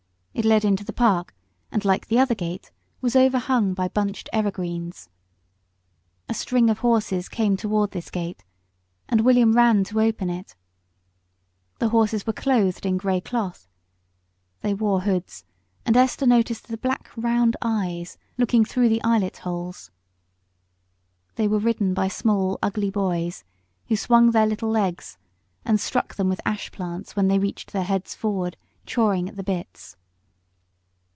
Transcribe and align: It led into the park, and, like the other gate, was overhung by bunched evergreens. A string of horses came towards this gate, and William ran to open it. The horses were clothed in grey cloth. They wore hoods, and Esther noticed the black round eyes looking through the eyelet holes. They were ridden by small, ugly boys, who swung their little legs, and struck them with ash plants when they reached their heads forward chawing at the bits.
It 0.33 0.45
led 0.45 0.63
into 0.65 0.85
the 0.85 0.93
park, 0.93 1.35
and, 1.73 1.83
like 1.85 2.07
the 2.07 2.17
other 2.17 2.33
gate, 2.33 2.71
was 3.01 3.15
overhung 3.17 3.73
by 3.75 3.89
bunched 3.89 4.29
evergreens. 4.33 5.07
A 6.29 6.33
string 6.33 6.69
of 6.69 6.79
horses 6.79 7.27
came 7.29 7.57
towards 7.57 7.91
this 7.91 8.09
gate, 8.09 8.43
and 9.09 9.21
William 9.21 9.53
ran 9.53 9.83
to 9.83 9.99
open 9.99 10.29
it. 10.31 10.55
The 11.79 11.89
horses 11.89 12.25
were 12.25 12.33
clothed 12.33 12.85
in 12.87 12.95
grey 12.97 13.19
cloth. 13.19 13.67
They 14.61 14.73
wore 14.73 15.01
hoods, 15.01 15.43
and 15.85 15.95
Esther 15.97 16.25
noticed 16.25 16.69
the 16.69 16.77
black 16.77 17.11
round 17.17 17.55
eyes 17.61 18.17
looking 18.37 18.63
through 18.65 18.87
the 18.89 19.03
eyelet 19.03 19.39
holes. 19.39 19.91
They 21.35 21.47
were 21.47 21.59
ridden 21.59 21.93
by 21.93 22.07
small, 22.07 22.57
ugly 22.63 22.89
boys, 22.89 23.43
who 23.89 23.97
swung 23.97 24.31
their 24.31 24.47
little 24.47 24.69
legs, 24.69 25.17
and 25.65 25.77
struck 25.79 26.15
them 26.15 26.29
with 26.29 26.41
ash 26.45 26.71
plants 26.71 27.17
when 27.17 27.27
they 27.27 27.37
reached 27.37 27.73
their 27.73 27.83
heads 27.83 28.15
forward 28.15 28.55
chawing 28.87 29.27
at 29.27 29.35
the 29.35 29.43
bits. 29.43 29.97